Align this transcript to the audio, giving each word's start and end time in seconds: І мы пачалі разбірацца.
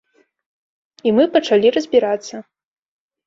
І 1.09 1.13
мы 1.17 1.23
пачалі 1.35 1.67
разбірацца. 1.77 2.35